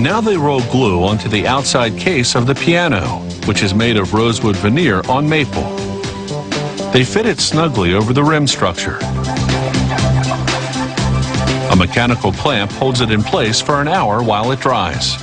Now 0.00 0.22
they 0.22 0.38
roll 0.38 0.62
glue 0.70 1.04
onto 1.04 1.28
the 1.28 1.46
outside 1.46 1.98
case 1.98 2.34
of 2.34 2.46
the 2.46 2.54
piano, 2.54 3.18
which 3.44 3.62
is 3.62 3.74
made 3.74 3.98
of 3.98 4.14
rosewood 4.14 4.56
veneer 4.56 5.02
on 5.10 5.28
maple. 5.28 5.68
They 6.90 7.04
fit 7.04 7.26
it 7.26 7.38
snugly 7.38 7.92
over 7.92 8.14
the 8.14 8.24
rim 8.24 8.46
structure. 8.46 8.96
A 11.70 11.76
mechanical 11.76 12.32
clamp 12.32 12.72
holds 12.72 13.02
it 13.02 13.10
in 13.10 13.22
place 13.22 13.60
for 13.60 13.82
an 13.82 13.88
hour 13.88 14.22
while 14.22 14.52
it 14.52 14.60
dries. 14.60 15.18